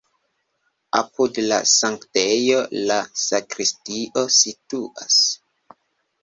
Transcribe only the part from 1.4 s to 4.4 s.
la sanktejo la sakristio